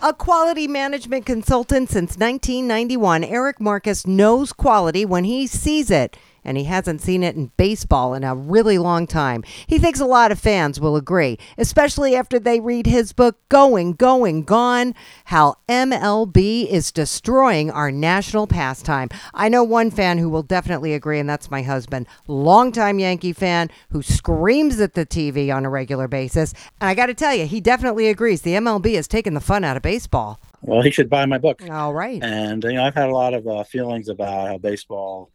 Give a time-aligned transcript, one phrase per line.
[0.00, 6.16] A quality management consultant since 1991, Eric Marcus knows quality when he sees it
[6.48, 9.44] and he hasn't seen it in baseball in a really long time.
[9.66, 13.92] He thinks a lot of fans will agree, especially after they read his book, Going,
[13.92, 14.94] Going, Gone
[15.26, 19.10] How MLB is Destroying Our National Pastime.
[19.34, 23.68] I know one fan who will definitely agree, and that's my husband, longtime Yankee fan
[23.90, 26.54] who screams at the TV on a regular basis.
[26.80, 28.40] And I got to tell you, he definitely agrees.
[28.40, 30.40] The MLB has taken the fun out of baseball.
[30.62, 31.62] Well, he should buy my book.
[31.70, 32.22] All right.
[32.22, 35.30] And you know, I've had a lot of uh, feelings about how baseball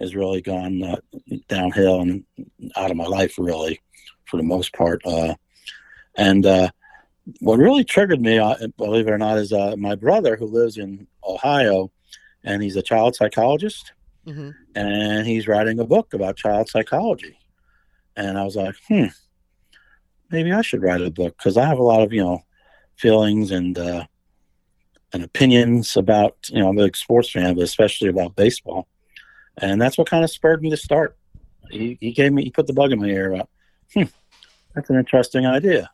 [0.00, 0.96] has really gone uh,
[1.48, 2.24] downhill and
[2.76, 3.80] out of my life, really,
[4.26, 5.00] for the most part.
[5.04, 5.34] Uh,
[6.16, 6.68] and uh,
[7.40, 10.78] what really triggered me, uh, believe it or not, is uh, my brother who lives
[10.78, 11.90] in Ohio,
[12.44, 13.92] and he's a child psychologist,
[14.26, 14.50] mm-hmm.
[14.74, 17.38] and he's writing a book about child psychology.
[18.16, 19.06] And I was like, hmm,
[20.30, 22.42] maybe I should write a book because I have a lot of you know
[22.96, 24.04] feelings and uh,
[25.12, 28.88] and opinions about you know I'm a big sports fan, but especially about baseball
[29.60, 31.16] and that's what kind of spurred me to start.
[31.70, 33.48] He, he gave me, he put the bug in my ear about,
[33.92, 34.04] hmm,
[34.74, 35.90] that's an interesting idea,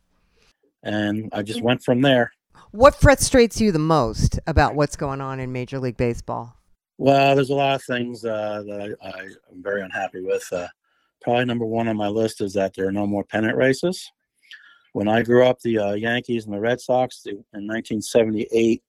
[0.82, 2.32] and I just went from there.
[2.70, 6.56] What frustrates you the most about what's going on in Major League Baseball?
[6.98, 9.20] Well, there's a lot of things uh, that I,
[9.52, 10.46] am very unhappy with.
[10.52, 10.68] Uh,
[11.20, 14.10] probably number one on my list is that there are no more pennant races.
[14.92, 18.82] When I grew up, the uh, Yankees and the Red Sox in 1978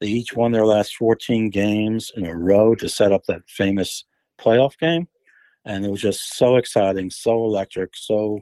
[0.00, 4.04] they each won their last 14 games in a row to set up that famous
[4.38, 5.08] playoff game.
[5.64, 8.40] And it was just so exciting, so electric, so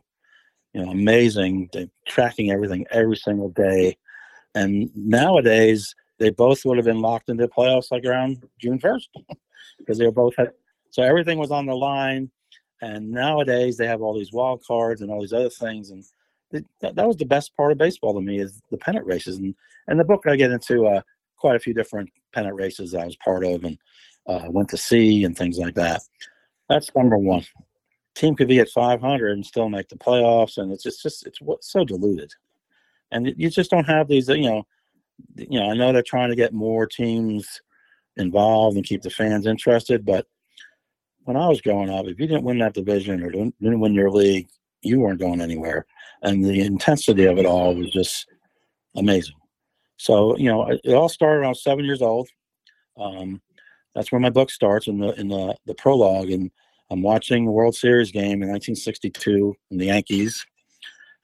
[0.74, 1.70] you know, amazing.
[1.72, 3.96] They're tracking everything every single day.
[4.54, 9.06] And nowadays, they both would have been locked into playoffs like around June 1st
[9.78, 10.50] because they were both had,
[10.90, 12.30] so everything was on the line.
[12.82, 15.90] And nowadays, they have all these wild cards and all these other things.
[15.90, 16.04] And
[16.80, 19.38] that, that was the best part of baseball to me is the pennant races.
[19.38, 19.54] And,
[19.86, 21.00] and the book I get into uh,
[21.44, 23.76] quite a few different pennant races I was part of and
[24.26, 26.00] uh, went to see and things like that.
[26.70, 27.44] That's number one.
[28.14, 31.40] Team could be at 500 and still make the playoffs, and it's just, just it's
[31.60, 32.32] so diluted,
[33.10, 34.26] and you just don't have these.
[34.28, 34.66] You know,
[35.36, 35.68] you know.
[35.68, 37.60] I know they're trying to get more teams
[38.16, 40.26] involved and keep the fans interested, but
[41.24, 44.10] when I was growing up, if you didn't win that division or didn't win your
[44.10, 44.48] league,
[44.80, 45.84] you weren't going anywhere,
[46.22, 48.28] and the intensity of it all was just
[48.96, 49.34] amazing.
[49.96, 52.28] So you know, it all started when I was seven years old.
[52.96, 53.40] Um,
[53.94, 56.50] that's where my book starts in the in the the prologue, and
[56.90, 60.44] I'm watching a World Series game in 1962 in the Yankees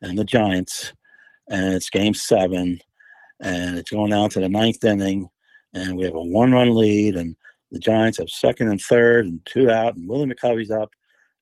[0.02, 0.92] and the Giants,
[1.48, 2.80] and it's Game Seven,
[3.40, 5.28] and it's going down to the ninth inning,
[5.74, 7.36] and we have a one-run lead, and
[7.70, 10.90] the Giants have second and third, and two out, and Willie McCovey's up,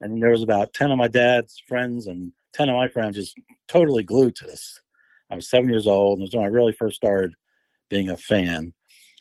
[0.01, 3.39] and there was about ten of my dad's friends and ten of my friends just
[3.69, 4.81] totally glued to this.
[5.31, 7.35] I was seven years old, and it was when I really first started
[7.89, 8.73] being a fan.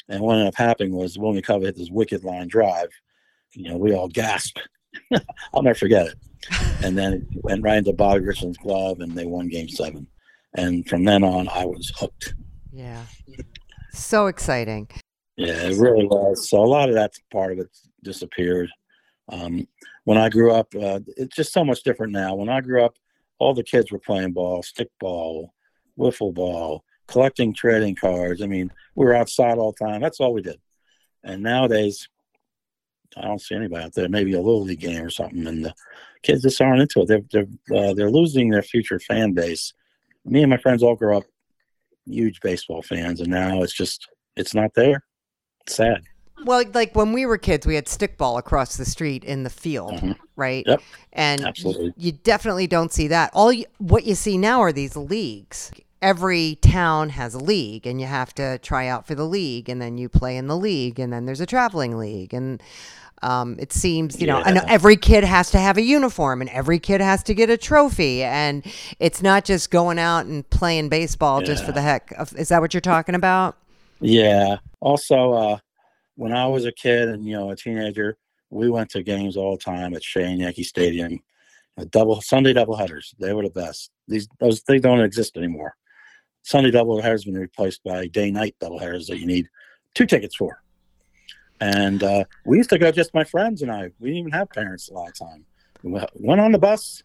[0.09, 2.89] And what ended up happening was Willie McCovey hit this wicked line drive.
[3.53, 4.67] You know, we all gasped.
[5.53, 6.15] I'll never forget it.
[6.83, 10.07] And then it went right into Bobby Richardson's glove, and they won Game Seven.
[10.55, 12.33] And from then on, I was hooked.
[12.71, 13.03] Yeah,
[13.91, 14.87] so exciting.
[15.35, 16.49] Yeah, it really was.
[16.49, 17.69] So a lot of that part of it
[18.03, 18.69] disappeared.
[19.29, 19.67] Um,
[20.05, 22.35] when I grew up, uh, it's just so much different now.
[22.35, 22.95] When I grew up,
[23.39, 25.53] all the kids were playing ball, stick ball,
[25.97, 28.41] wiffle ball, collecting trading cards.
[28.41, 30.01] I mean, we were outside all the time.
[30.01, 30.59] That's all we did.
[31.23, 32.07] And nowadays,
[33.15, 34.09] I don't see anybody out there.
[34.09, 35.73] Maybe a little league game or something, and the
[36.23, 37.07] kids just aren't into it.
[37.07, 39.73] They're they're uh, they're losing their future fan base.
[40.25, 41.23] Me and my friends all grew up
[42.05, 45.03] huge baseball fans, and now it's just it's not there.
[45.61, 46.03] It's sad.
[46.45, 49.93] Well, like when we were kids, we had stickball across the street in the field,
[49.93, 50.11] mm-hmm.
[50.35, 50.63] right?
[50.67, 50.81] Yep.
[51.13, 51.93] And Absolutely.
[51.97, 53.31] you definitely don't see that.
[53.33, 55.71] All you, what you see now are these leagues
[56.01, 59.81] every town has a league and you have to try out for the league and
[59.81, 62.61] then you play in the league and then there's a traveling league and
[63.23, 66.77] um, it seems you know know every kid has to have a uniform and every
[66.77, 68.63] kid has to get a trophy and
[68.99, 71.47] it's not just going out and playing baseball yeah.
[71.47, 73.57] just for the heck of, is that what you're talking about
[73.99, 75.57] yeah also uh,
[76.15, 78.17] when i was a kid and you know a teenager
[78.49, 81.19] we went to games all the time at Shea Yankee Stadium.
[81.89, 83.13] Double Sunday double headers.
[83.19, 83.91] They were the best.
[84.07, 85.75] These those they don't exist anymore.
[86.47, 89.49] Sunday doubleheader has been replaced by day night double doubleheaders that you need
[89.93, 90.63] two tickets for.
[91.59, 93.91] And uh, we used to go just my friends and I.
[93.99, 95.43] We didn't even have parents a lot of time.
[95.83, 97.03] We went on the bus,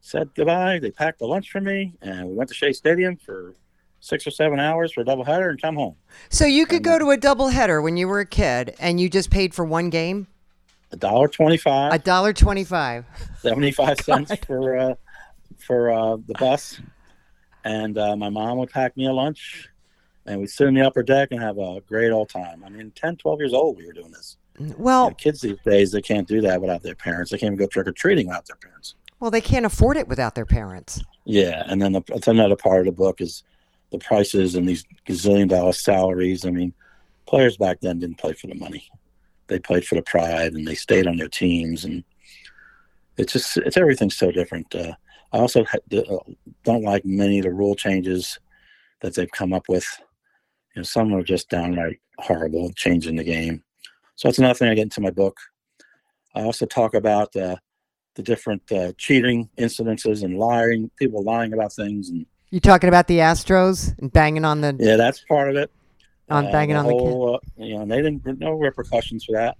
[0.00, 0.78] said goodbye.
[0.78, 3.56] They packed the lunch for me, and we went to Shea Stadium for
[3.98, 5.96] six or seven hours for a doubleheader and come home.
[6.28, 9.30] So you could go to a doubleheader when you were a kid, and you just
[9.30, 10.28] paid for one game.
[10.92, 11.94] A dollar twenty-five.
[11.94, 13.06] A dollar twenty-five.
[13.40, 14.94] Seventy-five cents for uh,
[15.58, 16.80] for uh, the bus,
[17.64, 19.68] and uh, my mom would pack me a lunch,
[20.26, 22.62] and we'd sit in the upper deck and have a great old time.
[22.64, 24.36] I mean, 10, 12 years old, we were doing this.
[24.76, 27.30] Well, You know, kids these days, they can't do that without their parents.
[27.30, 28.94] They can't even go trick or treating without their parents.
[29.18, 31.02] well, they can't afford it without their parents.
[31.24, 33.44] Yeah, and then the, that's another part of the book is
[33.90, 36.44] the prices and these gazillion dollar salaries.
[36.44, 36.74] I mean,
[37.26, 38.88] players back then didn't play for the money;
[39.46, 41.84] they played for the pride, and they stayed on their teams.
[41.84, 42.02] And
[43.16, 44.74] it's just it's everything's so different.
[44.74, 44.94] Uh,
[45.32, 46.18] I also uh,
[46.64, 48.38] don't like many of the rule changes
[49.00, 49.86] that they've come up with.
[50.74, 53.62] You know, some are just downright horrible, changing the game.
[54.16, 55.36] So that's another thing I get into my book.
[56.34, 57.56] I also talk about uh,
[58.14, 63.06] the different uh, cheating incidences and lying, people lying about things, and You talking about
[63.06, 65.70] the Astros and banging on the yeah, that's part of it.
[66.28, 67.00] on Uh, banging on the kid?
[67.00, 69.56] whole, uh, you know, and they didn't no repercussions for that,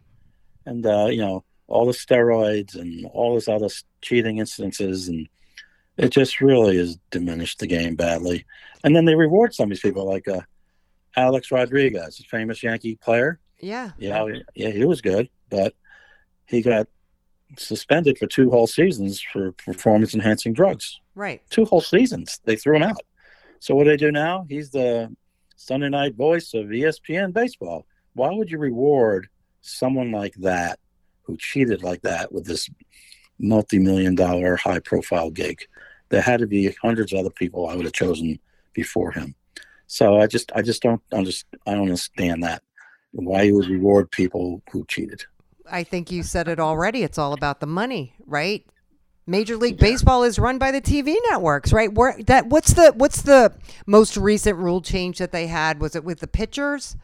[0.67, 3.69] and uh, you know all the steroids and all this other
[4.03, 5.29] cheating incidences, and
[5.97, 8.45] it just really has diminished the game badly.
[8.85, 10.41] And then they reward some of these people, like uh,
[11.17, 13.39] Alex Rodriguez, a famous Yankee player.
[13.61, 13.93] Yeah.
[13.99, 15.75] Yeah, yeah, he was good, but
[16.47, 16.89] he got
[17.59, 20.99] suspended for two whole seasons for performance enhancing drugs.
[21.15, 21.43] Right.
[21.51, 22.41] Two whole seasons.
[22.45, 23.03] They threw him out.
[23.61, 24.47] So what do they do now?
[24.49, 25.15] He's the
[25.57, 27.87] Sunday night voice of ESPN baseball.
[28.15, 29.29] Why would you reward
[29.61, 30.81] someone like that
[31.23, 32.69] who cheated like that with this
[33.43, 35.67] multi-million dollar high profile gig?
[36.09, 38.39] There had to be hundreds of other people I would have chosen
[38.73, 39.35] before him.
[39.87, 42.63] So I just I just don't understand I don't understand that.
[43.13, 45.25] Why you would reward people who cheated.
[45.71, 47.03] I think you said it already.
[47.03, 48.67] It's all about the money, right?
[49.27, 51.93] Major League Baseball is run by the TV networks, right?
[51.93, 53.53] Where that what's the what's the
[53.87, 55.81] most recent rule change that they had?
[55.81, 56.97] Was it with the pitchers?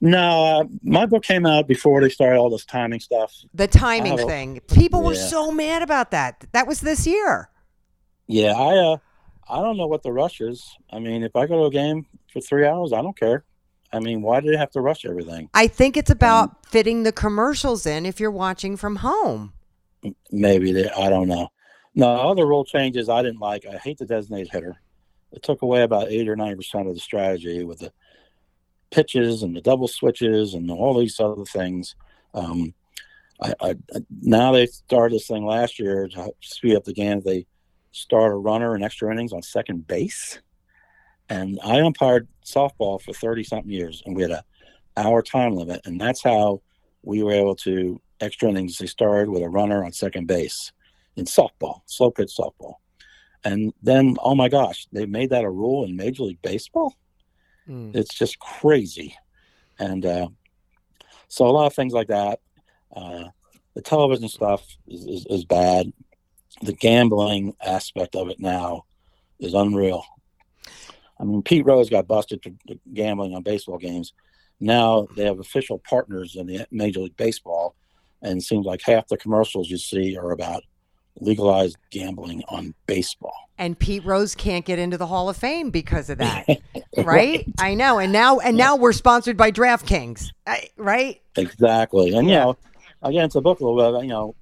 [0.00, 3.34] No, uh, my book came out before they started all this timing stuff.
[3.54, 4.60] The timing thing.
[4.72, 6.44] People were so mad about that.
[6.52, 7.50] That was this year.
[8.26, 8.96] Yeah, I uh,
[9.48, 10.64] I don't know what the rush is.
[10.90, 13.44] I mean, if I go to a game for three hours, I don't care.
[13.92, 15.48] I mean, why do they have to rush everything?
[15.54, 19.52] I think it's about fitting the commercials in if you're watching from home.
[20.30, 21.48] Maybe they, I don't know.
[21.94, 23.64] No, other rule changes I didn't like.
[23.64, 24.76] I hate the designated hitter.
[25.32, 27.92] It took away about eight or nine percent of the strategy with the
[28.90, 31.94] pitches and the double switches and all these other things.
[32.34, 32.74] Um,
[33.42, 33.74] I, I,
[34.22, 37.20] now they started this thing last year to speed up the game.
[37.20, 37.46] They
[37.92, 40.40] start a runner in extra innings on second base,
[41.28, 44.44] and I umpired softball for thirty something years, and we had a
[44.96, 46.62] hour time limit, and that's how
[47.02, 48.78] we were able to extra innings.
[48.78, 50.72] They started with a runner on second base
[51.16, 52.74] in softball, slow pitch softball,
[53.44, 56.96] and then oh my gosh, they made that a rule in Major League Baseball
[57.68, 57.94] Mm.
[57.94, 59.16] it's just crazy.
[59.78, 60.28] And uh,
[61.28, 62.40] so a lot of things like that
[62.94, 63.24] uh,
[63.74, 65.92] the television stuff is, is, is bad.
[66.62, 68.84] The gambling aspect of it now
[69.38, 70.04] is unreal.
[71.20, 72.50] I mean pete rose got busted for
[72.92, 74.12] gambling on baseball games.
[74.60, 77.74] Now they have official partners in the major league baseball
[78.22, 80.62] and it seems like half the commercials you see are about
[81.20, 86.10] legalized gambling on baseball And Pete Rose can't get into the Hall of Fame because
[86.10, 86.46] of that.
[86.98, 87.46] right?
[87.58, 87.98] I know.
[87.98, 90.30] And now and now we're sponsored by DraftKings.
[90.76, 91.22] Right?
[91.36, 92.56] Exactly, and you know,
[93.02, 94.04] again, it's a book a little bit.
[94.04, 94.34] You know,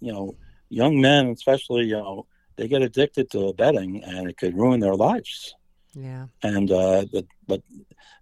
[0.00, 0.36] you know,
[0.68, 4.94] young men, especially, you know, they get addicted to betting, and it could ruin their
[4.94, 5.54] lives.
[5.94, 6.26] Yeah.
[6.42, 7.62] And uh, but, but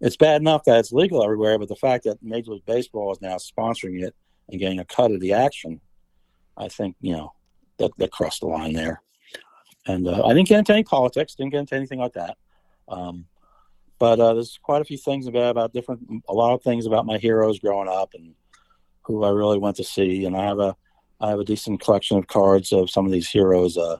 [0.00, 3.20] it's bad enough that it's legal everywhere, but the fact that Major League Baseball is
[3.20, 4.14] now sponsoring it
[4.48, 5.80] and getting a cut of the action,
[6.56, 7.32] I think you know
[7.78, 9.02] that that crossed the line there.
[9.90, 12.36] And uh, I didn't get into any politics, didn't get into anything like that.
[12.88, 13.26] Um,
[13.98, 17.06] but uh, there's quite a few things about about different, a lot of things about
[17.06, 18.34] my heroes growing up and
[19.02, 20.24] who I really went to see.
[20.24, 20.76] And I have a,
[21.20, 23.98] I have a decent collection of cards of some of these heroes, uh,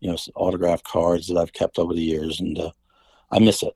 [0.00, 2.72] you know, autograph cards that I've kept over the years, and uh,
[3.30, 3.74] I miss it.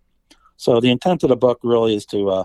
[0.56, 2.44] So the intent of the book really is to, uh,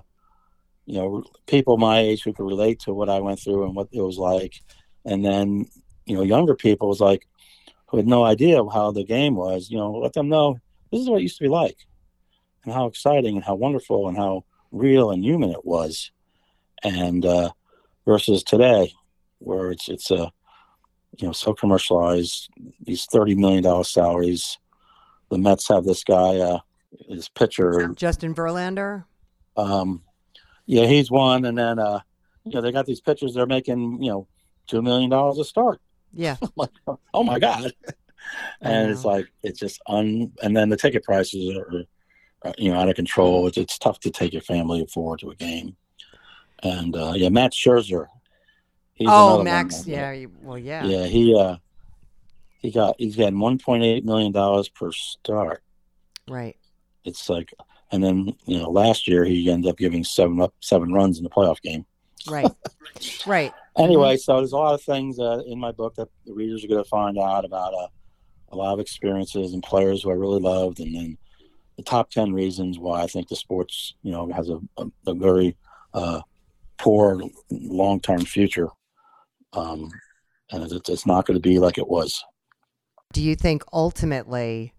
[0.86, 3.90] you know, people my age who can relate to what I went through and what
[3.92, 4.54] it was like,
[5.06, 5.66] and then
[6.06, 7.28] you know, younger people was like
[7.92, 9.70] who had no idea how the game was.
[9.70, 10.58] You know, let them know
[10.92, 11.78] this is what it used to be like,
[12.64, 16.12] and how exciting and how wonderful and how real and human it was,
[16.84, 17.52] and uh,
[18.06, 18.92] versus today,
[19.40, 20.32] where it's it's a
[21.18, 22.50] you know so commercialized
[22.82, 24.58] these thirty million dollar salaries
[25.32, 26.60] the Mets have this guy, uh,
[27.08, 27.88] his pitcher.
[27.96, 29.06] Justin Verlander.
[29.58, 30.04] Um,
[30.66, 32.02] yeah, he's one, and then uh,
[32.46, 33.34] you know they got these pitchers.
[33.34, 34.28] They're making you know
[34.68, 35.82] two million dollars a start.
[36.14, 36.36] Yeah.
[36.56, 36.70] like,
[37.14, 37.72] oh my god.
[38.62, 40.32] and it's like it's just un.
[40.44, 41.84] And then the ticket prices are,
[42.44, 43.48] are you know out of control.
[43.48, 45.76] It's, it's tough to take your family forward to a game.
[46.64, 48.08] And uh, yeah, Matt Scherzer.
[49.04, 49.80] Oh, one Max.
[49.80, 50.12] that- Yeah.
[50.12, 50.84] you- Well, yeah.
[50.86, 51.58] yeah, he uh,
[52.60, 55.64] he got he's getting one point eight million dollars per start.
[56.30, 56.56] Right.
[57.04, 57.52] It's like,
[57.92, 61.24] and then you know last year he ended up giving seven up seven runs in
[61.24, 61.86] the playoff game.
[62.30, 62.52] Right.
[63.26, 63.52] right.
[63.78, 66.68] Anyway, so there's a lot of things uh, in my book that the readers are
[66.68, 67.88] going to find out about uh,
[68.50, 71.18] a lot of experiences and players who I really loved, and then
[71.78, 75.14] the top ten reasons why I think the sports, you know, has a, a, a
[75.14, 75.56] very
[75.94, 76.22] uh,
[76.78, 78.68] poor long-term future,
[79.54, 79.90] um,
[80.52, 82.24] and it's, it's not going to be like it was.
[83.14, 84.74] Do you think ultimately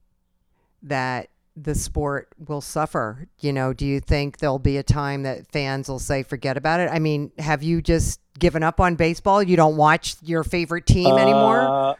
[0.82, 3.28] that the sport will suffer?
[3.40, 6.80] You know, do you think there'll be a time that fans will say, forget about
[6.80, 6.90] it?
[6.90, 9.42] I mean, have you just given up on baseball?
[9.42, 11.60] You don't watch your favorite team anymore?
[11.60, 11.94] Uh,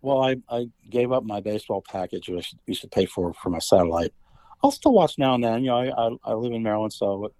[0.00, 3.50] well, I, I gave up my baseball package, which I used to pay for for
[3.50, 4.12] my satellite.
[4.62, 5.62] I'll still watch now and then.
[5.62, 7.32] You know, I, I, I live in Maryland, so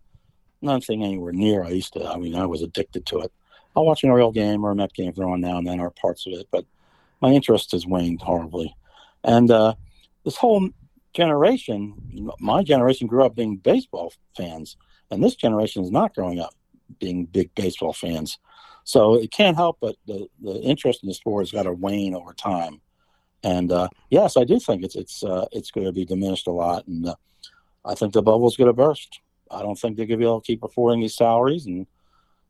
[0.60, 2.08] nothing anywhere near I used to.
[2.08, 3.32] I mean, I was addicted to it.
[3.74, 5.80] I'll watch an Oriole game or a Met game if they're on now and then,
[5.80, 6.64] or parts of it, but
[7.20, 8.74] my interest has waned horribly.
[9.24, 9.74] And uh,
[10.24, 10.68] this whole
[11.14, 14.76] generation, my generation grew up being baseball fans,
[15.10, 16.54] and this generation is not growing up
[16.98, 18.38] being big baseball fans.
[18.84, 22.14] So it can't help but the, the interest in the sport has got to wane
[22.14, 22.80] over time.
[23.44, 26.52] And uh, yes, I do think it's it's uh, it's going to be diminished a
[26.52, 27.14] lot, and uh,
[27.84, 29.20] I think the bubble's going to burst.
[29.50, 31.86] I don't think they're going to be able to keep affording these salaries, and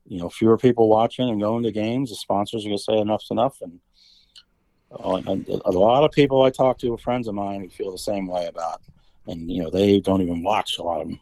[0.06, 2.10] you know, fewer people watching and going to games.
[2.10, 3.80] The sponsors are going to say enough's enough, and,
[4.92, 7.98] uh, and a lot of people I talk to, friends of mine, who feel the
[7.98, 8.82] same way about,
[9.26, 11.20] and you know, they don't even watch a lot of them.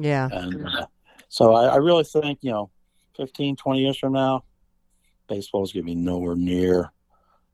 [0.00, 0.28] yeah.
[0.32, 0.86] And uh,
[1.28, 2.70] so I, I really think, you know,
[3.16, 4.44] 15, 20 years from now,
[5.28, 6.90] baseball is going to be nowhere near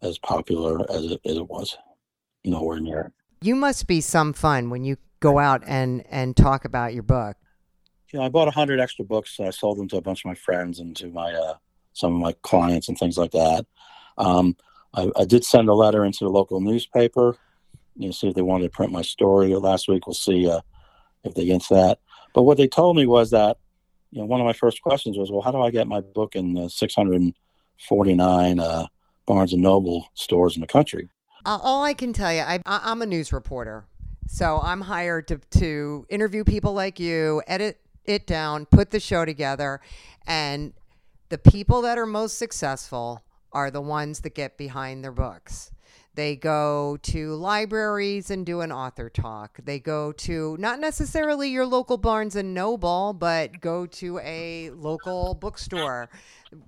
[0.03, 1.77] as popular as it, as it was.
[2.45, 3.13] Nowhere near.
[3.41, 7.37] You must be some fun when you go out and, and talk about your book.
[8.13, 9.41] You know, I bought a hundred extra books.
[9.41, 11.55] I sold them to a bunch of my friends and to my uh,
[11.95, 13.67] some of my clients and things like that.
[14.19, 14.57] Um,
[14.93, 17.37] I, I did send a letter into the local newspaper.
[17.97, 20.07] You know, see if they wanted to print my story last week.
[20.07, 20.61] We'll see uh,
[21.25, 21.99] if they get into that.
[22.35, 23.57] But what they told me was that,
[24.15, 26.37] you know, one of my first questions was, well, how do I get my book
[26.37, 28.87] in the 649 uh,
[29.27, 31.09] Barnes and Noble stores in the country?
[31.45, 33.87] Uh, all I can tell you, I, I'm a news reporter.
[34.29, 39.25] So I'm hired to, to interview people like you, edit it down, put the show
[39.25, 39.81] together.
[40.29, 40.75] And
[41.29, 45.73] the people that are most successful are the ones that get behind their books.
[46.15, 49.59] They go to libraries and do an author talk.
[49.65, 55.35] They go to not necessarily your local Barnes and Noble, but go to a local
[55.35, 56.09] bookstore,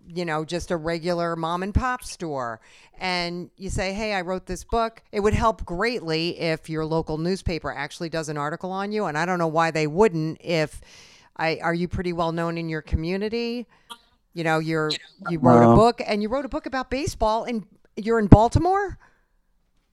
[0.09, 2.61] you know, just a regular mom and pop store.
[2.99, 5.03] And you say, hey, I wrote this book.
[5.13, 9.05] It would help greatly if your local newspaper actually does an article on you.
[9.05, 10.81] And I don't know why they wouldn't if
[11.37, 13.67] I are you pretty well known in your community?
[14.33, 14.91] You know, you're
[15.31, 17.65] you wrote a book and you wrote a book about baseball and
[17.97, 18.99] you're in Baltimore?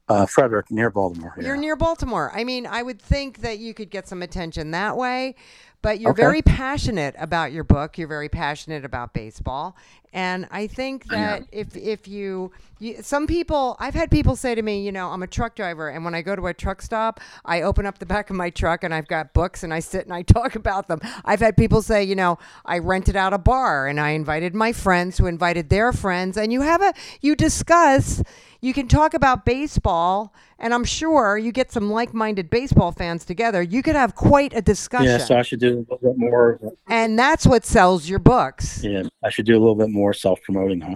[0.10, 1.34] Uh, Frederick, near Baltimore.
[1.40, 2.32] You're near Baltimore.
[2.36, 5.36] I mean, I would think that you could get some attention that way,
[5.84, 6.16] but you're Okay.
[6.16, 8.00] very passionate about your book.
[8.00, 9.78] You're very passionate about baseball,
[10.14, 14.62] and I think that if if you, you, some people, I've had people say to
[14.64, 17.20] me, you know, I'm a truck driver, and when I go to a truck stop,
[17.46, 20.06] I open up the back of my truck and I've got books and I sit
[20.06, 21.00] and I talk about them.
[21.26, 24.72] I've had people say, you know, I rented out a bar and I invited my
[24.74, 28.24] friends who invited their friends, and you have a you discuss
[28.62, 33.26] you can talk about baseball, and I'm sure you get some like minded baseball fans
[33.26, 33.62] together.
[33.62, 35.08] You could have quite a discussion.
[35.08, 36.60] Yeah, so I should do a little bit more.
[36.88, 38.84] and that's what sells your books.
[38.84, 40.96] Yeah, I should do a little bit more self promoting, huh?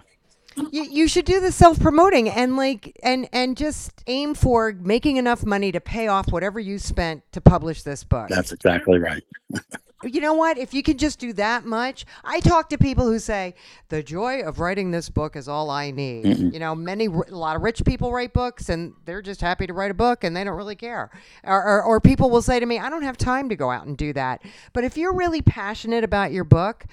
[0.71, 5.17] You, you should do the self promoting and like and and just aim for making
[5.17, 8.27] enough money to pay off whatever you spent to publish this book.
[8.29, 9.23] That's exactly right.
[10.03, 10.57] you know what?
[10.57, 13.55] If you can just do that much, I talk to people who say
[13.89, 16.37] the joy of writing this book is all I need.
[16.53, 19.73] You know, many a lot of rich people write books and they're just happy to
[19.73, 21.09] write a book and they don't really care.
[21.43, 23.87] Or, or, or people will say to me, I don't have time to go out
[23.87, 24.43] and do that.
[24.73, 26.85] But if you're really passionate about your book,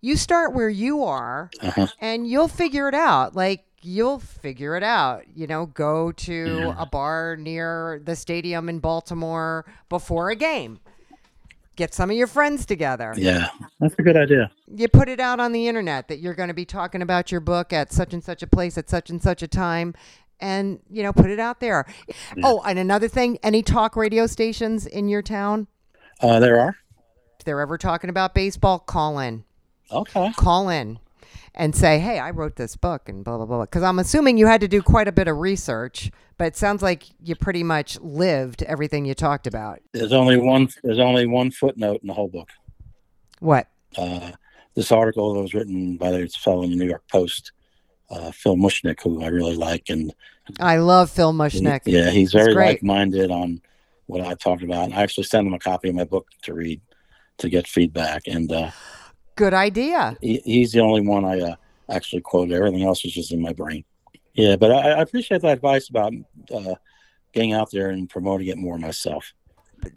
[0.00, 1.86] you start where you are Uh-huh.
[2.00, 3.34] and you'll figure it out.
[3.34, 5.22] Like you'll figure it out.
[5.34, 10.78] You know, go to a bar near the stadium in Baltimore before a game.
[11.76, 13.14] Get some of your friends together.
[13.16, 13.48] Yeah,
[13.80, 14.50] that's a good idea.
[14.68, 17.40] You put it out on the internet that you're going to be talking about your
[17.40, 19.94] book at such and such a place at such and such a time
[20.40, 21.86] and you know put it out there.
[22.42, 25.66] Oh, and another thing, any talk radio stations in your town?
[26.20, 26.76] Uh, there are.
[27.38, 29.44] If they're ever talking about baseball, call in.
[29.90, 30.32] Okay.
[30.36, 30.98] Call in
[31.54, 33.62] and say, "Hey, I wrote this book," and blah blah blah.
[33.62, 36.82] Because I'm assuming you had to do quite a bit of research, but it sounds
[36.82, 39.80] like you pretty much lived everything you talked about.
[39.92, 40.68] There's only one.
[40.82, 42.50] There's only one footnote in the whole book.
[43.40, 43.68] What?
[43.96, 44.32] Uh,
[44.74, 47.52] this article that was written by this fellow in the New York Post,
[48.10, 50.12] uh, Phil Mushnick, who I really like, and
[50.60, 51.82] I love Phil Mushnick.
[51.86, 53.60] yeah, he's very like-minded on
[54.06, 54.84] what I talked about.
[54.84, 56.80] And I actually sent him a copy of my book to read
[57.38, 58.70] to get feedback, and uh,
[59.36, 60.16] Good idea.
[60.20, 61.56] he, he's the only one I uh,
[61.88, 62.50] actually quote.
[62.50, 63.84] Everything else is just in my brain.
[64.34, 66.12] Yeah, but I, I appreciate that advice about
[66.52, 66.74] uh,
[67.32, 69.32] getting out there and promoting it more myself.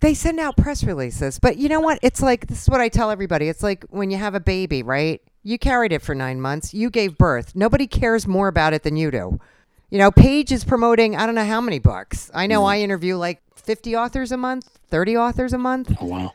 [0.01, 1.99] They send out press releases, but you know what?
[2.01, 3.47] It's like this is what I tell everybody.
[3.47, 5.21] It's like when you have a baby, right?
[5.43, 6.73] You carried it for nine months.
[6.73, 7.55] You gave birth.
[7.55, 9.39] Nobody cares more about it than you do.
[9.89, 12.29] You know, Paige is promoting I don't know how many books.
[12.33, 15.95] I know I interview like 50 authors a month, 30 authors a month.
[16.01, 16.33] Oh wow!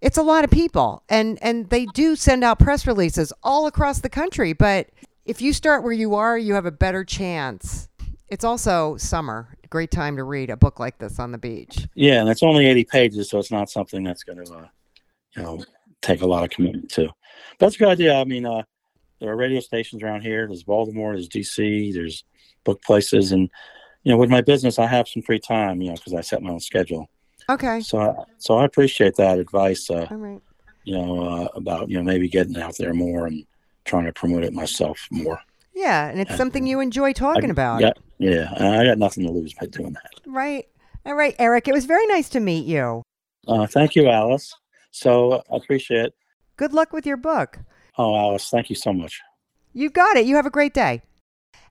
[0.00, 4.00] It's a lot of people, and and they do send out press releases all across
[4.00, 4.52] the country.
[4.52, 4.90] But
[5.24, 7.88] if you start where you are, you have a better chance.
[8.28, 11.86] It's also summer, great time to read a book like this on the beach.
[11.94, 14.66] Yeah, and it's only eighty pages, so it's not something that's going to, uh,
[15.36, 15.64] you know,
[16.02, 17.08] take a lot of commitment to.
[17.58, 18.14] That's a good idea.
[18.14, 18.62] I mean, uh,
[19.20, 20.46] there are radio stations around here.
[20.46, 21.12] There's Baltimore.
[21.12, 21.94] There's DC.
[21.94, 22.24] There's
[22.64, 23.48] book places, and
[24.02, 25.80] you know, with my business, I have some free time.
[25.80, 27.08] You know, because I set my own schedule.
[27.48, 29.88] Okay, So, I, so I appreciate that advice.
[29.88, 30.40] Uh, all right.
[30.84, 33.44] you know, uh, about you know maybe getting out there more and
[33.84, 35.40] trying to promote it myself more.
[35.74, 37.82] Yeah, and it's something you enjoy talking about.
[37.82, 38.52] Yeah, yeah.
[38.58, 40.10] I got nothing to lose by doing that.
[40.26, 40.66] Right.
[41.04, 41.68] All right, Eric.
[41.68, 43.02] It was very nice to meet you.
[43.46, 44.52] Uh, thank you, Alice.
[44.90, 46.14] So uh, I appreciate it.
[46.56, 47.58] Good luck with your book.
[47.98, 49.20] Oh, Alice, thank you so much.
[49.72, 50.24] You got it.
[50.26, 51.02] You have a great day.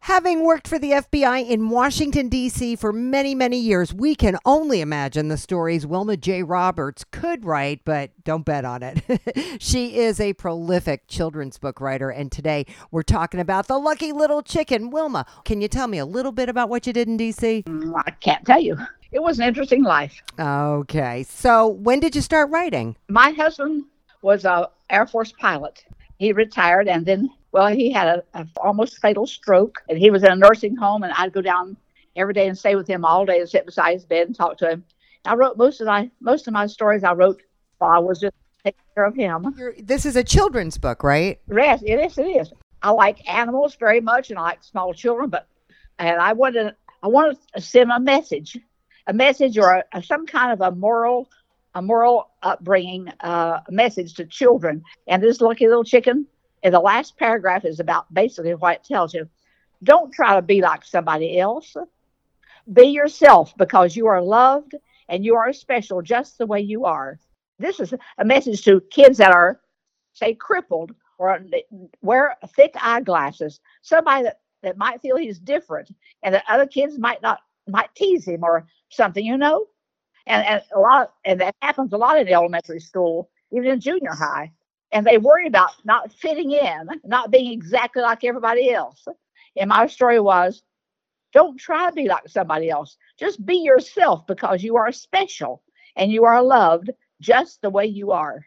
[0.02, 2.76] Having worked for the FBI in Washington, D.C.
[2.76, 6.44] for many, many years, we can only imagine the stories Wilma J.
[6.44, 9.58] Roberts could write, but don't bet on it.
[9.60, 14.44] she is a prolific children's book writer, and today we're talking about The Lucky Little
[14.44, 14.92] Chicken.
[14.92, 17.64] Wilma, can you tell me a little bit about what you did in D.C.?
[17.64, 18.78] Mm, I can't tell you.
[19.12, 20.22] It was an interesting life.
[20.38, 22.96] Okay, so when did you start writing?
[23.08, 23.86] My husband
[24.22, 25.84] was a Air Force pilot.
[26.18, 30.32] He retired and then, well, he had a, almost fatal stroke, and he was in
[30.32, 31.04] a nursing home.
[31.04, 31.78] And I'd go down
[32.18, 34.58] every day and stay with him all day and sit beside his bed and talk
[34.58, 34.84] to him.
[35.24, 37.06] I wrote most of my most of my stories.
[37.06, 37.42] I wrote
[37.78, 39.56] while I was just taking care of him.
[39.58, 41.40] You're, this is a children's book, right?
[41.50, 42.18] Yes, it is.
[42.18, 42.52] It is.
[42.82, 45.30] I like animals very much, and I like small children.
[45.30, 45.48] But
[45.98, 48.58] and I wanted I wanted to send a message,
[49.08, 51.30] a message or a, a- some kind of a moral,
[51.74, 54.84] a moral upbringing, uh, message to children.
[55.08, 56.28] And this lucky little chicken,
[56.66, 59.30] in the last paragraph, is about basically what it tells you.
[59.84, 61.78] Don't try to be like somebody else.
[62.74, 64.74] Be yourself because you are loved
[65.08, 67.20] and you are special just the way you are.
[67.60, 69.62] This is a message to kids that are,
[70.14, 71.40] say, crippled or
[72.02, 73.60] wear thick eyeglasses.
[73.84, 75.92] Somebody that, that might feel he's different
[76.24, 79.68] and that other kids might not might tease him or something, you know.
[80.26, 84.14] And and a lot and that happens a lot in elementary school, even in junior
[84.14, 84.52] high.
[84.92, 89.06] And they worry about not fitting in, not being exactly like everybody else.
[89.58, 90.64] And my story was
[91.34, 92.98] don't try to be like somebody else.
[93.20, 95.62] Just be yourself because you are special
[95.98, 98.46] and you are loved just the way you are.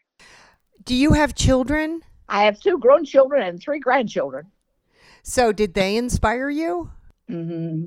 [0.85, 2.03] Do you have children?
[2.29, 4.47] I have two grown children and three grandchildren.
[5.23, 6.91] So, did they inspire you?
[7.29, 7.87] Mm-hmm.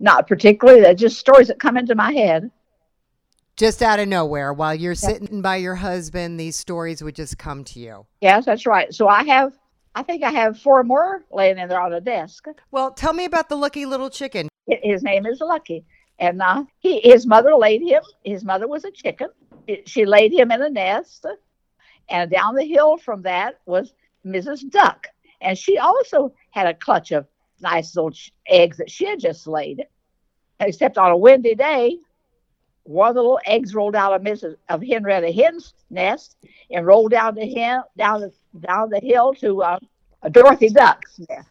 [0.00, 2.50] Not particularly, they're just stories that come into my head.
[3.56, 7.64] Just out of nowhere, while you're sitting by your husband, these stories would just come
[7.64, 8.06] to you.
[8.22, 8.92] Yes, that's right.
[8.94, 9.52] So I have,
[9.94, 12.46] I think I have four more laying in there on the desk.
[12.70, 14.48] Well, tell me about the lucky little chicken.
[14.66, 15.84] His name is Lucky,
[16.18, 18.02] and uh, he, his mother laid him.
[18.24, 19.28] His mother was a chicken.
[19.84, 21.26] She laid him in a nest,
[22.08, 23.92] and down the hill from that was
[24.24, 24.70] Mrs.
[24.70, 25.08] Duck,
[25.42, 27.26] and she also had a clutch of
[27.60, 28.12] nice little
[28.48, 29.84] eggs that she had just laid.
[30.58, 31.98] Except on a windy day,
[32.84, 34.56] one of the little eggs rolled out of Mrs.
[34.68, 36.36] of Henrietta Hen's nest
[36.70, 39.78] and rolled down the hill down the down the hill to uh,
[40.22, 41.48] a Dorothy Duck's nest.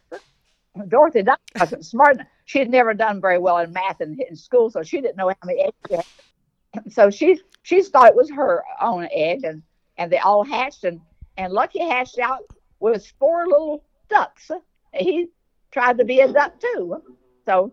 [0.88, 2.26] Dorothy Duck wasn't smart enough.
[2.44, 5.28] She had never done very well in math in, in school, so she didn't know
[5.28, 6.92] how many eggs she had.
[6.92, 9.62] So she she thought it was her own egg, and
[9.98, 11.00] and they all hatched, and
[11.36, 12.44] and Lucky hatched out
[12.80, 14.50] with four little ducks.
[14.94, 15.28] He
[15.70, 17.02] tried to be a duck too.
[17.46, 17.72] So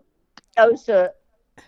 [0.56, 1.12] goes to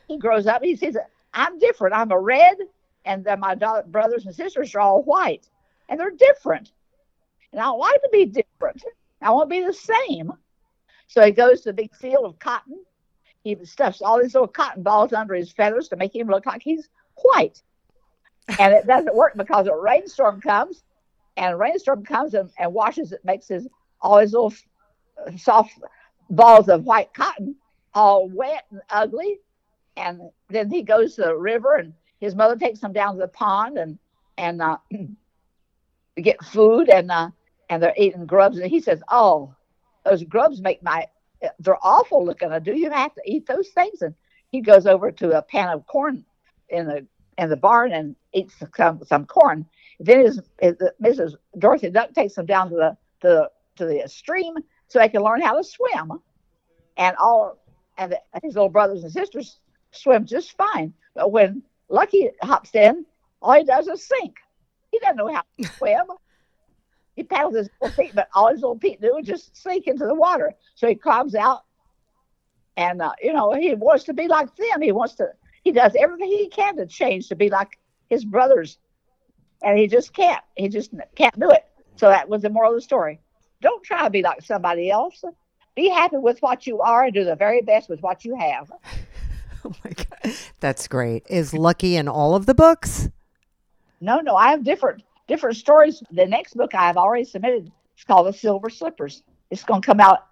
[0.09, 0.63] he grows up.
[0.63, 0.97] He says,
[1.35, 1.95] "I'm different.
[1.95, 2.57] I'm a red,
[3.05, 5.49] and then my do- brothers and sisters are all white,
[5.89, 6.73] and they're different.
[7.53, 8.85] And I don't like to be different.
[9.21, 10.33] I want to be the same."
[11.07, 12.85] So he goes to the big field of cotton,
[13.43, 16.63] he stuffs all these little cotton balls under his feathers to make him look like
[16.63, 17.61] he's white.
[18.59, 20.85] And it doesn't work because a rainstorm comes,
[21.37, 23.67] and a rainstorm comes and, and washes it, makes his
[24.01, 24.53] all his little
[25.37, 25.73] soft
[26.31, 27.57] balls of white cotton
[27.95, 29.39] all wet and ugly.
[29.97, 33.29] And then he goes to the river, and his mother takes him down to the
[33.29, 33.99] pond and
[34.39, 34.79] and uh,
[36.17, 37.31] get food, and uh,
[37.69, 39.55] and they're eating grubs, and he says, "Oh,
[40.05, 41.07] those grubs make my
[41.59, 42.51] they're awful looking.
[42.63, 44.15] Do you have to eat those things?" And
[44.51, 46.25] he goes over to a pan of corn
[46.69, 47.07] in the
[47.39, 49.67] in the barn and eats some some corn.
[50.01, 51.35] Then his, his Mrs.
[51.59, 54.55] Dorothy Duck takes him down to the to to the stream
[54.89, 56.13] so they can learn how to swim.
[56.97, 57.59] And all
[57.99, 59.59] and his little brothers and sisters
[59.93, 60.93] swim just fine.
[61.15, 63.07] But when Lucky hops in,
[63.41, 64.37] all he does is sink.
[64.91, 66.07] He doesn't know how to swim.
[67.15, 70.07] he paddles his little feet, but all his little feet do is just sink into
[70.07, 70.53] the water.
[70.75, 71.63] So he climbs out,
[72.77, 74.83] and uh, you know he wants to be like them.
[74.83, 75.29] He wants to.
[75.63, 77.79] He does everything he can to change to be like
[78.09, 78.79] his brothers,
[79.63, 80.43] and he just can't.
[80.57, 81.65] He just can't do it.
[81.97, 83.21] So that was the moral of the story.
[83.61, 85.25] Don't try to be like somebody else.
[85.75, 88.71] Be happy with what you are and do the very best with what you have.
[89.65, 91.25] Oh my god, that's great.
[91.29, 93.09] Is Lucky in all of the books?
[94.01, 96.03] No, no, I have different different stories.
[96.11, 99.23] The next book I have already submitted is called The Silver Slippers.
[99.51, 100.27] It's going to come out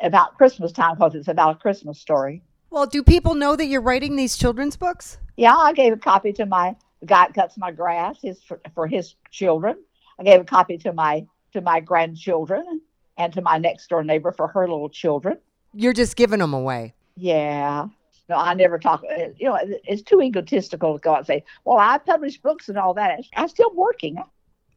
[0.00, 2.42] about Christmas time because it's about a Christmas story.
[2.70, 5.18] Well, do people know that you're writing these children's books?
[5.36, 8.60] Yeah, I gave a copy to my the guy that cuts my grass his for,
[8.74, 9.76] for his children.
[10.18, 12.80] I gave a copy to my to my grandchildren
[13.16, 15.38] and to my next door neighbor for her little children.
[15.74, 16.94] You're just giving them away.
[17.16, 17.88] Yeah.
[18.32, 19.02] No, I never talk.
[19.04, 22.70] uh, You know, it's too egotistical to go out and say, "Well, I publish books
[22.70, 24.16] and all that." I'm still working.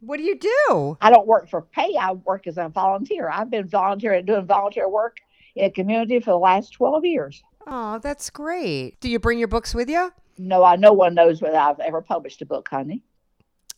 [0.02, 0.98] What do you do?
[1.00, 1.96] I don't work for pay.
[1.98, 3.30] I work as a volunteer.
[3.30, 5.20] I've been volunteering, doing volunteer work
[5.56, 7.42] in a community for the last 12 years.
[7.66, 9.00] Oh, that's great.
[9.00, 10.12] Do you bring your books with you?
[10.38, 13.04] No, I no one knows whether I've ever published a book, honey.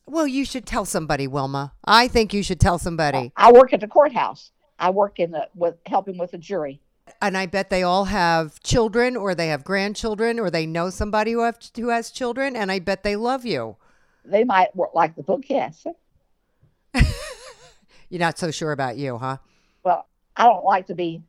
[0.08, 1.74] Well, you should tell somebody, Wilma.
[1.86, 3.32] I think you should tell somebody.
[3.38, 4.50] I work at the courthouse.
[4.80, 6.82] I work in the with helping with the jury.
[7.22, 11.32] And I bet they all have children or they have grandchildren or they know somebody
[11.32, 13.78] who have who has children and I bet they love you.
[14.26, 15.86] They might like the book, yes.
[18.10, 19.38] You're not so sure about you, huh?
[19.84, 21.22] Well, I don't like to be,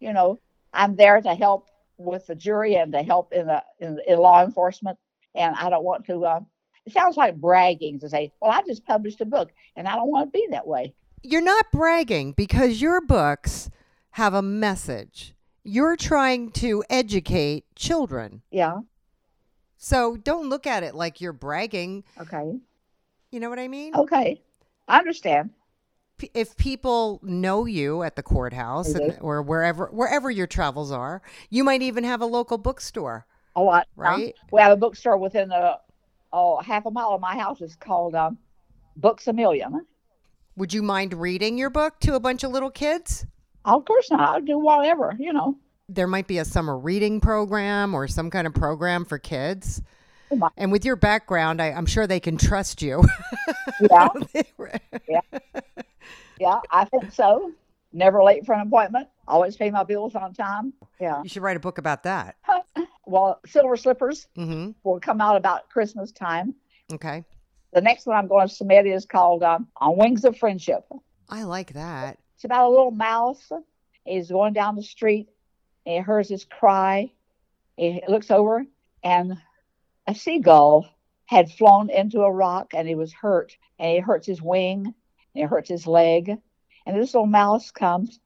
[0.00, 0.38] you know,
[0.72, 4.42] I'm there to help with the jury and to help in the in, in law
[4.42, 4.98] enforcement,
[5.34, 6.24] and I don't want to.
[6.24, 6.40] Uh,
[6.86, 10.10] it sounds like bragging to say, "Well, I just published a book," and I don't
[10.10, 10.94] want to be that way.
[11.22, 13.70] You're not bragging because your books
[14.12, 15.34] have a message.
[15.62, 18.42] You're trying to educate children.
[18.50, 18.80] Yeah.
[19.76, 22.04] So don't look at it like you're bragging.
[22.20, 22.58] Okay.
[23.30, 23.94] You know what I mean?
[23.94, 24.42] Okay.
[24.88, 25.50] I understand.
[26.18, 31.22] P- If people know you at the courthouse and, or wherever wherever your travels are,
[31.48, 33.26] you might even have a local bookstore.
[33.56, 33.86] A lot.
[33.96, 34.34] Right.
[34.52, 35.78] we have a bookstore within a
[36.32, 37.60] oh half a mile of my house.
[37.60, 38.38] It's called um,
[38.96, 39.86] Books a Million.
[40.56, 43.26] Would you mind reading your book to a bunch of little kids?
[43.64, 44.20] Of course not.
[44.20, 45.14] I'll do whatever.
[45.18, 45.56] You know.
[45.88, 49.82] There might be a summer reading program or some kind of program for kids.
[50.30, 53.02] Oh, And with your background, I, I'm sure they can trust you.
[53.90, 54.08] Yeah.
[55.08, 55.20] Yeah.
[56.38, 57.52] Yeah, I think so.
[57.92, 59.08] Never late for an appointment.
[59.26, 60.72] Always pay my bills on time.
[61.00, 61.20] Yeah.
[61.22, 62.36] you should write a book about that.
[63.06, 66.54] Well, Silver Slippers hmm will come out about Christmas time.
[66.92, 67.24] Okay.
[67.72, 70.84] The next one I'm going to submit is called um, On Wings of Friendship.
[71.28, 72.18] I like that.
[72.40, 73.52] It's about a little mouse.
[74.06, 75.28] He's going down the street
[75.84, 77.12] he hears his cry.
[77.76, 78.64] He looks over
[79.04, 79.36] and
[80.06, 80.88] a seagull
[81.26, 84.94] had flown into a rock and he was hurt and he hurts his wing and
[85.34, 86.30] he hurts his leg.
[86.86, 88.18] And this little mouse comes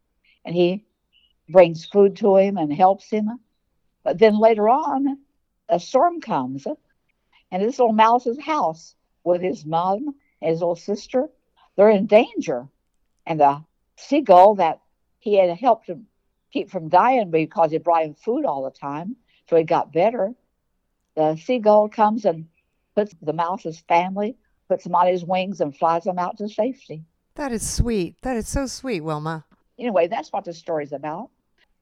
[0.44, 0.84] and he
[1.48, 3.40] brings food to him and helps him.
[4.04, 5.18] But then later on,
[5.68, 6.68] a storm comes
[7.50, 11.28] and this little mouse's house with his mom and his little sister,
[11.74, 12.68] they're in danger.
[13.26, 13.64] And the
[13.96, 14.80] seagull that
[15.20, 16.06] he had helped him
[16.52, 19.16] keep from dying because he brought him food all the time,
[19.48, 20.34] so he got better.
[21.16, 22.46] The seagull comes and
[22.94, 24.36] puts the mouse's family,
[24.68, 27.04] puts them on his wings, and flies them out to safety.
[27.34, 28.16] That is sweet.
[28.22, 29.44] That is so sweet, Wilma.
[29.78, 31.30] Anyway, that's what the story's about.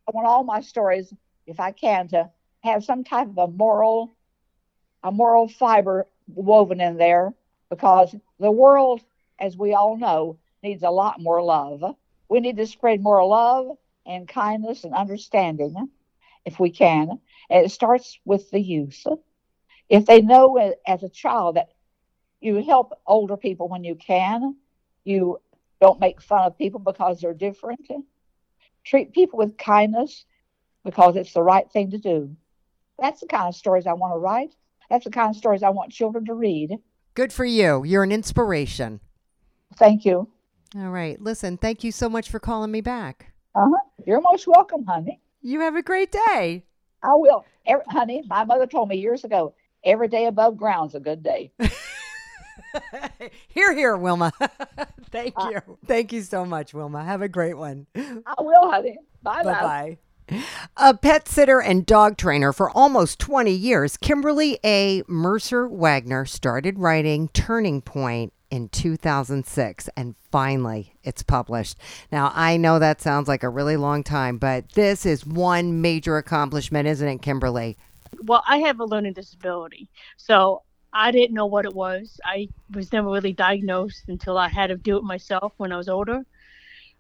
[0.09, 1.13] I want all my stories,
[1.47, 2.31] if I can, to
[2.63, 4.13] have some type of a moral,
[5.03, 7.35] a moral fiber woven in there,
[7.69, 9.03] because the world,
[9.39, 11.85] as we all know, needs a lot more love.
[12.33, 15.91] We need to spread more love and kindness and understanding,
[16.47, 17.21] if we can.
[17.51, 19.05] And it starts with the youth.
[19.91, 21.69] If they know as a child that
[22.41, 24.57] you help older people when you can,
[25.05, 25.43] you
[25.79, 27.87] don't make fun of people because they're different.
[28.83, 30.25] Treat people with kindness.
[30.85, 32.35] because it's the right thing to do.
[32.99, 34.55] That's the kind of stories I want to write.
[34.91, 36.79] That's the kind of stories I want children to read.
[37.15, 37.85] Good for you.
[37.85, 39.01] You're an inspiration.
[39.77, 40.29] Thank you.
[40.77, 41.21] All right.
[41.21, 43.33] Listen, thank you so much for calling me back.
[43.55, 44.05] Uh huh.
[44.07, 45.21] You're most welcome, honey.
[45.43, 46.65] You have a great day.
[47.03, 47.45] I will.
[47.67, 49.55] Every, honey, my mother told me years ago
[49.85, 51.53] every day above ground's a good day.
[53.49, 54.33] here, here, Wilma.
[55.11, 55.57] Thank you.
[55.57, 57.05] Uh, Thank you so much, Wilma.
[57.05, 57.87] Have a great one.
[57.95, 58.99] I will, honey.
[59.23, 59.99] Bye bye.
[60.29, 60.43] Bye.
[60.77, 65.03] A pet sitter and dog trainer for almost 20 years, Kimberly A.
[65.07, 71.79] Mercer Wagner started writing Turning Point in 2006, and finally it's published.
[72.13, 76.19] Now, I know that sounds like a really long time, but this is one major
[76.19, 77.79] accomplishment, isn't it, Kimberly?
[78.25, 79.89] Well, I have a learning disability,
[80.19, 82.21] so I didn't know what it was.
[82.27, 85.89] I was never really diagnosed until I had to do it myself when I was
[85.89, 86.23] older.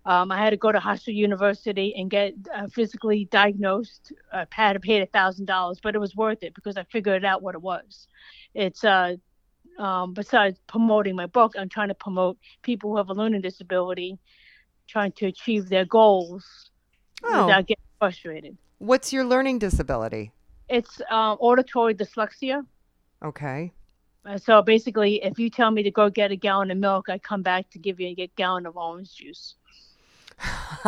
[0.06, 4.14] Um, I had to go to Hofstra University and get uh, physically diagnosed.
[4.32, 7.26] I had to pay a thousand dollars, but it was worth it because I figured
[7.26, 8.08] out what it was.
[8.54, 9.16] It's uh,
[9.78, 14.18] um, besides promoting my book, I'm trying to promote people who have a learning disability,
[14.86, 16.70] trying to achieve their goals
[17.24, 17.46] oh.
[17.46, 18.56] without getting frustrated.
[18.78, 20.32] What's your learning disability?
[20.68, 22.66] It's uh, auditory dyslexia.
[23.24, 23.72] Okay.
[24.36, 27.42] So basically, if you tell me to go get a gallon of milk, I come
[27.42, 29.56] back to give you a gallon of orange juice.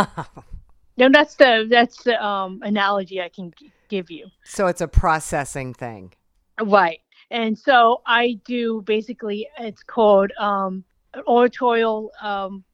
[0.96, 3.52] no, that's the that's the um, analogy I can
[3.88, 4.28] give you.
[4.44, 6.14] So it's a processing thing,
[6.60, 7.00] right?
[7.30, 9.48] And so I do basically.
[9.58, 10.84] It's called um,
[11.14, 12.64] an oratorial um,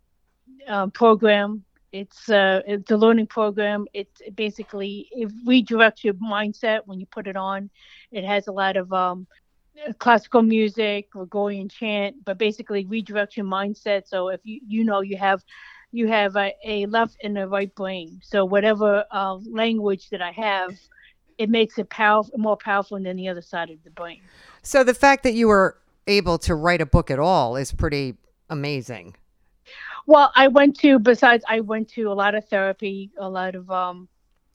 [0.67, 1.65] um, program.
[1.93, 3.87] It's uh, it's a learning program.
[3.93, 7.71] It's basically it redirects your mindset when you put it on.
[8.13, 9.27] It has a lot of um,
[9.99, 14.07] classical music, Gregorian chant, but basically redirect your mindset.
[14.07, 15.43] So if you you know you have
[15.93, 18.21] you have a, a left and a right brain.
[18.23, 20.79] So whatever uh, language that I have,
[21.41, 24.21] it makes it powerful, more powerful than the other side of the brain.
[24.63, 28.17] So the fact that you were able to write a book at all is pretty
[28.51, 29.17] amazing.
[30.07, 33.71] Well, I went to besides I went to a lot of therapy, a lot of
[33.71, 34.07] um,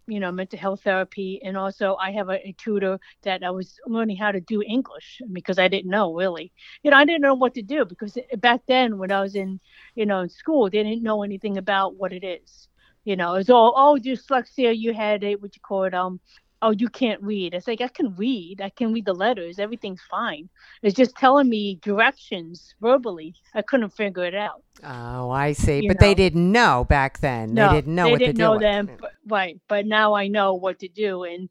[0.08, 1.42] you know, mental health therapy.
[1.44, 5.22] And also, I have a, a, tutor that I was learning how to do English
[5.34, 6.52] because I didn't know really.
[6.84, 9.60] You know, I didn't know what to do because back then, when I was in,
[9.96, 12.68] you know, in school, they didn't know anything about what it is.
[13.06, 16.20] You know, it's all, oh, dyslexia, you had it, what you call it, um,
[16.66, 17.54] oh, you can't read.
[17.54, 18.60] It's like, I can read.
[18.60, 19.60] I can read the letters.
[19.60, 20.50] Everything's fine.
[20.82, 23.36] It's just telling me directions verbally.
[23.54, 24.64] I couldn't figure it out.
[24.84, 25.82] Oh, I see.
[25.82, 26.08] You but know?
[26.08, 27.54] they didn't know back then.
[27.54, 28.60] No, they didn't know what they what didn't to know do.
[28.60, 29.60] Them, but, right.
[29.68, 31.24] But now I know what to do.
[31.24, 31.50] And,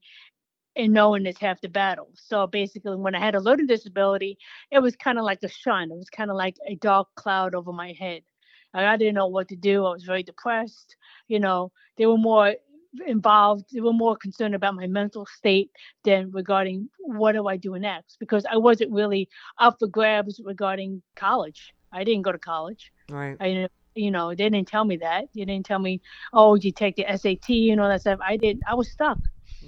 [0.74, 2.11] and knowing is half the battle.
[2.14, 4.37] So basically, when I had a learning disability,
[4.72, 5.92] it was kind of like a shun.
[5.92, 8.22] It was kind of like a dark cloud over my head.
[8.77, 9.87] I didn't know what to do.
[9.87, 10.96] I was very depressed.
[11.29, 12.57] You know, they were more
[13.07, 15.70] involved they were more concerned about my mental state
[16.04, 19.28] than regarding what do i do next because i wasn't really
[19.59, 21.74] up for grabs regarding college.
[21.92, 22.92] I didn't go to college.
[23.11, 23.37] Right.
[23.40, 25.26] I you know they didn't tell me that.
[25.35, 26.00] They didn't tell me
[26.33, 28.20] oh you take the sat and all that stuff.
[28.22, 29.18] I did i was stuck.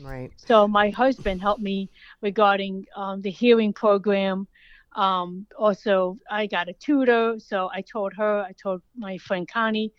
[0.02, 0.30] Right.
[0.36, 1.88] So my husband helped me
[2.20, 4.48] regarding um, the hearing program.
[4.94, 9.92] Um, also i got a tutor so i told her i told my friend connie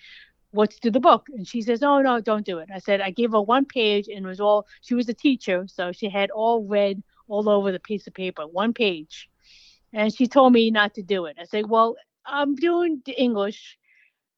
[0.58, 1.28] what's to the book?
[1.34, 2.70] And she says, oh, no, don't do it.
[2.74, 5.66] I said, I gave her one page and it was all, she was a teacher.
[5.68, 9.30] So she had all red all over the piece of paper, one page.
[9.94, 11.38] And she told me not to do it.
[11.40, 13.78] I said, well, I'm doing the English.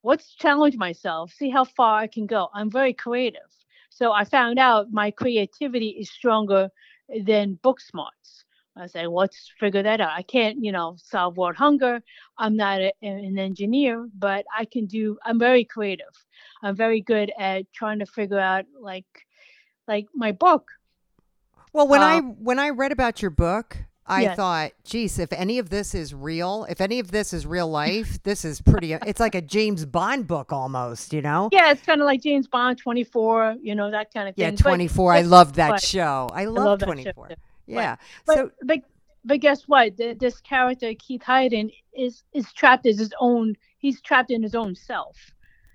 [0.02, 2.48] Let's challenge myself, see how far I can go.
[2.54, 3.50] I'm very creative.
[3.88, 6.68] So I found out my creativity is stronger
[7.24, 8.44] than book smarts.
[8.80, 10.10] I say, let's figure that out.
[10.10, 12.02] I can't, you know, solve world hunger.
[12.38, 15.18] I'm not a, an engineer, but I can do.
[15.24, 16.06] I'm very creative.
[16.62, 19.06] I'm very good at trying to figure out, like,
[19.86, 20.70] like my book.
[21.72, 23.76] Well, when I um, when I read about your book,
[24.10, 24.36] I yes.
[24.36, 28.20] thought, geez, if any of this is real, if any of this is real life,
[28.24, 28.92] this is pretty.
[28.92, 31.48] It's like a James Bond book almost, you know?
[31.52, 34.44] Yeah, it's kind of like James Bond, Twenty Four, you know, that kind of thing.
[34.44, 35.12] Yeah, Twenty Four.
[35.12, 36.28] I love that show.
[36.32, 37.30] I love, love Twenty Four.
[37.74, 37.96] Yeah.
[38.26, 38.80] But, so, but
[39.24, 39.96] but guess what?
[39.96, 43.54] The, this character Keith Hyden is is trapped as his own.
[43.78, 45.16] He's trapped in his own self.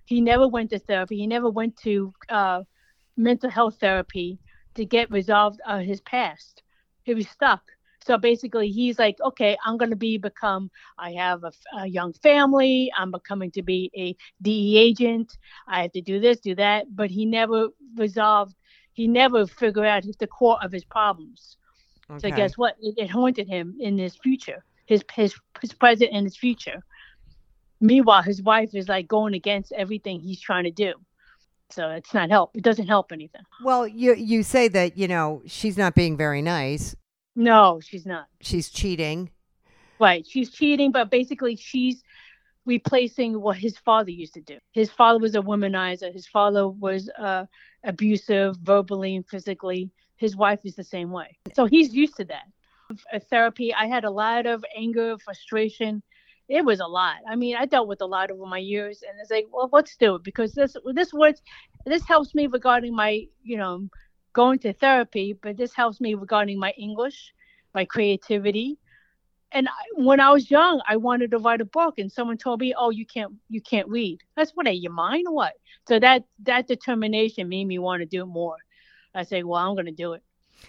[0.06, 1.18] He never went to therapy.
[1.18, 2.64] He never went to uh,
[3.18, 4.40] mental health therapy
[4.76, 6.62] to get resolved uh, his past.
[7.04, 7.62] He was stuck.
[8.06, 10.70] So basically, he's like, okay, I'm going to be become.
[11.00, 12.92] I have a, a, young family.
[12.96, 15.36] I'm becoming to be a DE agent.
[15.68, 16.86] I have to do this, do that.
[16.96, 18.56] But he never resolved.
[18.94, 21.58] He never figured out the core of his problems.
[22.10, 22.30] Okay.
[22.30, 22.76] So guess what?
[22.82, 26.84] It, it, haunted him in his future, his his his present and his future.
[27.82, 30.94] Meanwhile, his wife is like going against everything he's trying to do.
[31.72, 32.56] So it's not help.
[32.56, 33.42] It doesn't help anything.
[33.64, 36.96] Well, you you say that you know she's not being very nice.
[37.36, 38.28] No, she's not.
[38.40, 39.32] She's cheating.
[40.00, 40.26] Right.
[40.28, 42.04] She's cheating, but basically she's
[42.66, 44.58] replacing what his father used to do.
[44.72, 46.12] His father was a womanizer.
[46.12, 47.46] His father was uh,
[47.84, 49.92] abusive verbally and physically.
[50.18, 51.38] His wife is the same way.
[51.54, 52.46] So he's used to that.
[53.30, 56.02] Therapy, I had a lot of anger, frustration.
[56.48, 57.18] It was a lot.
[57.28, 59.98] I mean, I dealt with a lot over my years, and it's like, well, let's
[59.98, 61.42] do it because this this works.
[61.86, 63.90] This helps me regarding my, you know,
[64.34, 67.34] going to therapy, but this helps me regarding my English,
[67.74, 68.78] my creativity,
[69.56, 72.60] and I, when I was young, I wanted to write a book, and someone told
[72.60, 75.54] me, "Oh, you can't, you can't read." That's what are you mind or what?
[75.88, 78.58] So that that determination made me want to do more.
[79.16, 80.24] I say, "Well, I'm going to do it."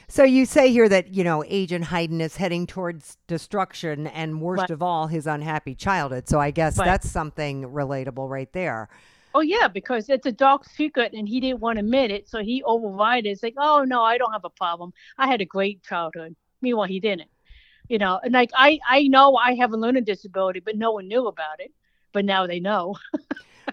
[0.08, 4.60] So you say here that you know Agent Hayden is heading towards destruction, and worst
[4.62, 4.70] Right.
[4.70, 6.28] of all, his unhappy childhood.
[6.28, 6.86] So I guess Right.
[6.86, 8.88] that's something relatable right there.
[9.34, 12.42] Oh yeah, because it's a dark secret, and he didn't want to admit it, so
[12.42, 13.30] he override it.
[13.30, 14.92] It's like, "Oh no, I don't have a problem.
[15.18, 17.30] I had a great childhood." Meanwhile, he didn't.
[17.88, 21.08] You know, and like I, I know I have a learning disability, but no one
[21.08, 21.72] knew about it.
[22.12, 22.96] But now they know.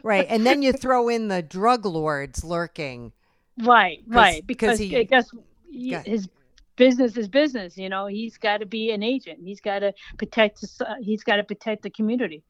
[0.03, 3.13] Right, and then you throw in the drug lords lurking.
[3.59, 4.35] Right, right.
[4.41, 5.29] 'cause Because he- I guess
[5.69, 6.27] he, his
[6.75, 7.77] business is business.
[7.77, 9.39] You know, he's got to be an agent.
[9.43, 10.61] He's got to protect.
[10.61, 12.43] His, uh, he's got to protect the community.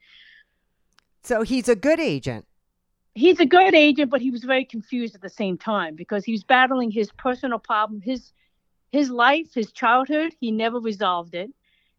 [1.23, 2.45] So he's a good agent.
[3.15, 6.31] He's a good agent, but he was very confused at the same time because he
[6.31, 8.31] was battling his personal problem, his
[8.91, 10.33] his life, his childhood.
[10.39, 11.51] He never resolved it.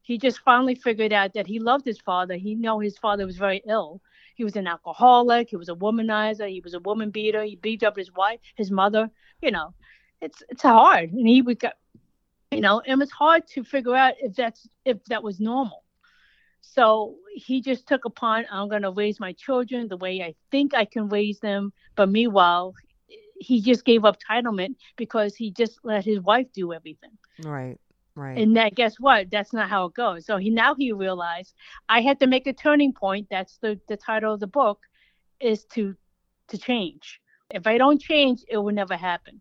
[0.02, 2.34] He just finally figured out that he loved his father.
[2.34, 4.00] He know his father was very ill.
[4.35, 5.51] He was an alcoholic.
[5.51, 6.49] He was a womanizer.
[6.49, 7.42] He was a woman beater.
[7.42, 9.11] He beat up his wife, his mother.
[9.40, 9.75] You know,
[10.20, 11.75] it's it's hard, and he would got,
[12.51, 15.85] you know, and it's hard to figure out if that's if that was normal.
[16.61, 20.75] So he just took upon I'm going to raise my children the way I think
[20.75, 21.73] I can raise them.
[21.94, 22.75] But meanwhile,
[23.38, 27.11] he just gave up entitlement because he just let his wife do everything.
[27.42, 27.79] Right,
[28.16, 28.38] right.
[28.38, 29.31] And that guess what?
[29.31, 30.27] That's not how it goes.
[30.27, 31.55] So he now he realized
[31.88, 33.29] I had to make a turning point.
[33.31, 34.81] That's the the title of the book,
[35.40, 35.94] is to
[36.48, 37.20] to change.
[37.50, 39.40] If I don't change, it will never happen.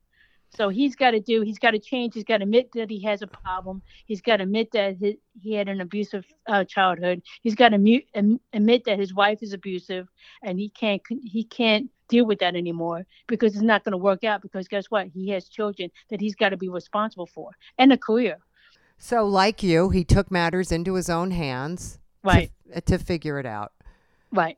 [0.56, 1.42] So he's got to do.
[1.42, 2.14] He's got to change.
[2.14, 3.82] He's got to admit that he has a problem.
[4.06, 7.24] He's got to admit that he, he had an abusive uh, childhood.
[7.42, 10.08] He's got to mute, admit that his wife is abusive,
[10.44, 14.24] and he can't he can't deal with that anymore because it's not going to work
[14.24, 14.42] out.
[14.42, 15.08] Because guess what?
[15.08, 18.38] He has children that he's got to be responsible for and a career.
[18.98, 22.52] So, like you, he took matters into his own hands to- Right.
[22.86, 23.74] to, figure it out.
[24.32, 24.58] Right.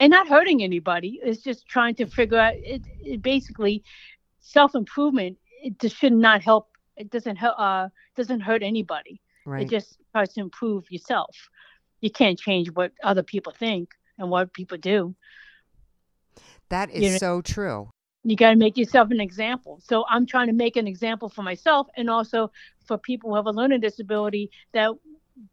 [0.00, 1.20] And not hurting anybody.
[1.22, 3.84] It's just trying to figure out it, it basically
[4.40, 9.20] self improvement it just should not help it doesn't help uh doesn't hurt anybody.
[9.46, 9.62] Right.
[9.62, 11.48] It just tries to improve yourself.
[12.00, 15.14] You can't change what other people think and what people do.
[16.70, 17.90] that is you know- so true.
[18.24, 19.80] You got to make yourself an example.
[19.84, 22.50] So I'm trying to make an example for myself and also
[22.86, 24.92] for people who have a learning disability that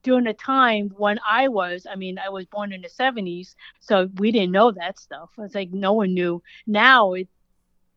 [0.04, 4.10] during the time when I was, I mean, I was born in the 70s, so
[4.18, 5.32] we didn't know that stuff.
[5.38, 6.42] It's like no one knew.
[6.66, 7.28] Now it,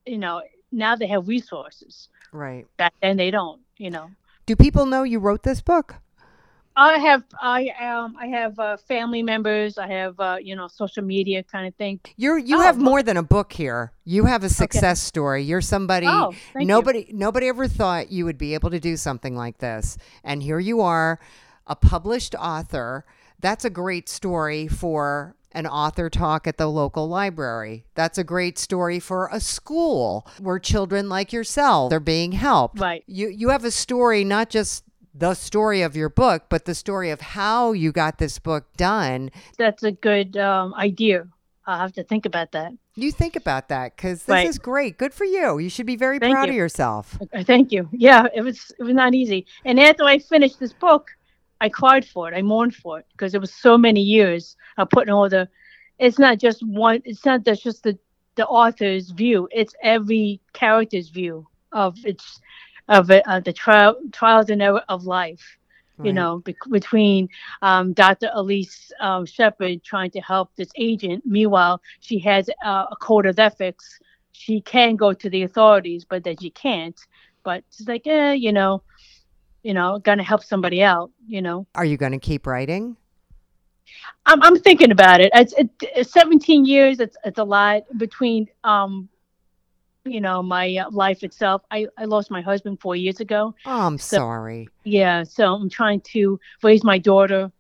[0.07, 2.09] you know, now they have resources.
[2.33, 2.67] Right.
[2.77, 3.61] Back then they don't.
[3.77, 4.11] You know,
[4.47, 5.97] Do people know you wrote this book?
[6.77, 9.79] I have, I um, I have uh, family members.
[9.79, 12.01] I have, uh, you know, social media kind of thing.
[12.17, 13.93] You're you Oh, have more than a book here.
[14.05, 15.43] You have a success story.
[15.45, 16.67] You're somebody Oh, thank you.
[16.67, 19.97] nobody nobody ever thought you would be able to do something like this.
[20.25, 21.21] And here you are,
[21.67, 23.05] a published author.
[23.41, 27.85] That's a great story for an author talk at the local library.
[27.95, 32.81] That's a great story for a school where children like yourself are being helped.
[32.81, 33.05] Right.
[33.07, 34.83] You you have a story not just
[35.15, 39.31] the story of your book, but the story of how you got this book done.
[39.57, 41.29] That's a good um, idea.
[41.67, 42.73] I'll have to think about that.
[42.97, 44.47] You think about that because this Right.
[44.47, 44.99] is great.
[44.99, 45.59] Good for you.
[45.59, 47.19] You should be very Thank proud of yourself.
[47.43, 47.89] Thank you.
[47.93, 49.47] Yeah, it was it was not easy.
[49.65, 51.11] And after I finished this book,
[51.61, 52.37] I cried for it.
[52.37, 55.49] I mourned for it because it was so many years of putting all the.
[55.99, 57.01] It's not just one.
[57.05, 57.99] It's not that's just the
[58.35, 59.49] the author's view.
[59.51, 62.41] It's every character's view of its
[62.89, 65.59] of it, uh, the trial trials and error of life.
[66.03, 67.29] You know, bec between
[67.63, 68.29] um, Dr.
[68.35, 71.23] Elise um, Shepard trying to help this agent.
[71.25, 74.01] Meanwhile, she has uh, a code of ethics.
[74.33, 76.99] She can go to the authorities, but that she can't
[77.45, 78.83] but it's like, eh, you know,
[79.63, 81.67] you know, gonna help somebody out, you know.
[81.77, 82.97] Are you to keep writing?
[84.27, 85.31] I'm I'm thinking about it.
[85.35, 86.99] It's it, it's 17 years.
[86.99, 89.09] It's it's a lot between um,
[90.05, 91.63] you know, my uh, life itself.
[91.71, 93.55] I I lost my husband four years ago.
[93.67, 94.69] Oh, I'm So- sorry.
[94.85, 97.51] Yeah, so I'm trying to raise my daughter,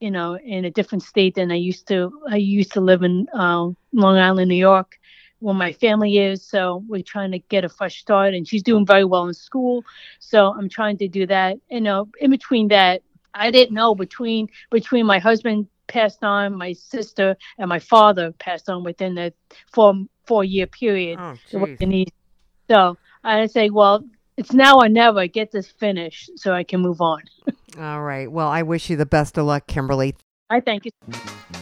[0.00, 2.10] you know, in a different state than I used to.
[2.28, 4.98] I used to live in um, Long Island, New York,
[5.40, 6.44] where my family is.
[6.46, 9.84] So we're trying to get a fresh start, and she's doing very well in school.
[10.18, 11.58] So I'm trying to do that.
[11.70, 13.02] You know, in between that,
[13.34, 18.68] I didn't know between between my husband passed on, my sister and my father passed
[18.68, 19.32] on within the
[19.72, 19.94] four
[20.26, 21.18] four year period.
[21.20, 21.92] Oh, It wasn't jeez.
[21.92, 22.14] easy.
[22.70, 24.04] So I say, well,
[24.36, 25.26] it's now or never.
[25.26, 27.22] Get this finished so I can move on.
[27.78, 28.30] All right.
[28.30, 30.14] Well, I wish you the best of luck, Kimberly.
[30.50, 30.90] I thank you.
[31.10, 31.61] Mm-hmm.